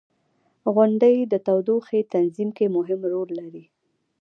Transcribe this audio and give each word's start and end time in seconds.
•غونډۍ 0.73 1.17
د 1.31 1.33
تودوخې 1.45 1.99
تنظیم 2.13 2.49
کې 2.57 2.65
مهم 2.77 2.99
رول 3.11 3.29
لري. 3.39 3.63